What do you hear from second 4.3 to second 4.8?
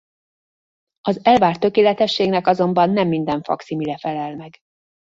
meg.